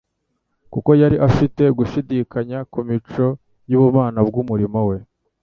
kuko 0.73 0.89
yari 1.01 1.17
afite 1.27 1.63
gushidikanya 1.77 2.59
ku 2.71 2.79
mico 2.87 3.27
y'ubumana 3.71 4.19
bw'umurimo 4.27 4.79
we. 4.89 4.97